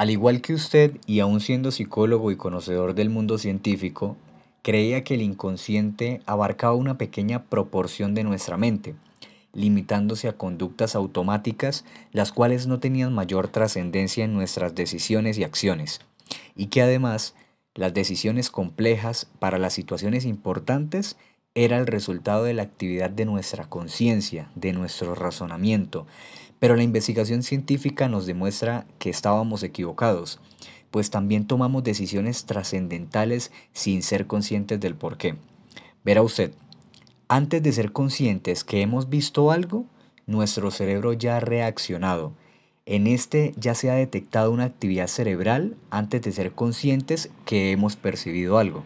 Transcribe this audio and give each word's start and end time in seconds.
Al 0.00 0.08
igual 0.08 0.40
que 0.40 0.54
usted, 0.54 0.96
y 1.04 1.20
aún 1.20 1.40
siendo 1.42 1.70
psicólogo 1.70 2.30
y 2.30 2.36
conocedor 2.36 2.94
del 2.94 3.10
mundo 3.10 3.36
científico, 3.36 4.16
creía 4.62 5.04
que 5.04 5.12
el 5.12 5.20
inconsciente 5.20 6.22
abarcaba 6.24 6.72
una 6.72 6.96
pequeña 6.96 7.42
proporción 7.42 8.14
de 8.14 8.24
nuestra 8.24 8.56
mente, 8.56 8.94
limitándose 9.52 10.26
a 10.26 10.38
conductas 10.38 10.94
automáticas 10.94 11.84
las 12.12 12.32
cuales 12.32 12.66
no 12.66 12.80
tenían 12.80 13.12
mayor 13.12 13.48
trascendencia 13.48 14.24
en 14.24 14.32
nuestras 14.32 14.74
decisiones 14.74 15.36
y 15.36 15.44
acciones, 15.44 16.00
y 16.56 16.68
que 16.68 16.80
además 16.80 17.34
las 17.74 17.92
decisiones 17.92 18.48
complejas 18.48 19.28
para 19.38 19.58
las 19.58 19.74
situaciones 19.74 20.24
importantes 20.24 21.18
era 21.54 21.78
el 21.78 21.86
resultado 21.86 22.44
de 22.44 22.54
la 22.54 22.62
actividad 22.62 23.10
de 23.10 23.24
nuestra 23.24 23.68
conciencia, 23.68 24.50
de 24.54 24.72
nuestro 24.72 25.16
razonamiento, 25.16 26.06
pero 26.60 26.76
la 26.76 26.84
investigación 26.84 27.42
científica 27.42 28.08
nos 28.08 28.26
demuestra 28.26 28.86
que 28.98 29.10
estábamos 29.10 29.62
equivocados, 29.64 30.38
pues 30.92 31.10
también 31.10 31.46
tomamos 31.46 31.82
decisiones 31.82 32.44
trascendentales 32.44 33.50
sin 33.72 34.02
ser 34.02 34.26
conscientes 34.26 34.78
del 34.78 34.94
por 34.94 35.16
qué. 35.16 35.36
Verá 36.04 36.22
usted, 36.22 36.52
antes 37.28 37.62
de 37.62 37.72
ser 37.72 37.92
conscientes 37.92 38.62
que 38.62 38.82
hemos 38.82 39.08
visto 39.08 39.50
algo, 39.50 39.86
nuestro 40.26 40.70
cerebro 40.70 41.12
ya 41.12 41.36
ha 41.36 41.40
reaccionado. 41.40 42.32
En 42.86 43.06
este 43.06 43.54
ya 43.56 43.74
se 43.74 43.90
ha 43.90 43.94
detectado 43.94 44.52
una 44.52 44.64
actividad 44.64 45.08
cerebral 45.08 45.76
antes 45.90 46.22
de 46.22 46.32
ser 46.32 46.52
conscientes 46.52 47.30
que 47.44 47.72
hemos 47.72 47.96
percibido 47.96 48.58
algo. 48.58 48.84